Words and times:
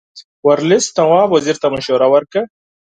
ورلسټ 0.47 0.93
نواب 0.99 1.29
وزیر 1.35 1.55
ته 1.61 1.67
مشوره 1.73 2.07
ورکړه. 2.13 2.43